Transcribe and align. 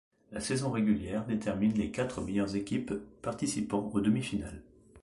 La 0.31 0.39
saison 0.39 0.71
régulière 0.71 1.27
détermine 1.27 1.73
les 1.77 1.91
quatre 1.91 2.21
meilleurs 2.21 2.55
équipes 2.55 2.95
participant 3.21 3.91
aux 3.93 4.01
demi-finales. 4.01 4.63